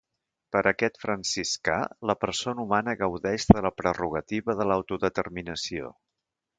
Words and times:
Per 0.55 0.61
a 0.61 0.69
aquest 0.69 0.95
franciscà, 1.03 1.75
la 2.13 2.17
persona 2.25 2.65
humana 2.65 2.97
gaudeix 3.05 3.47
de 3.55 3.65
la 3.69 3.75
prerrogativa 3.83 4.61
de 4.63 4.71
l'autodeterminació. 4.73 5.97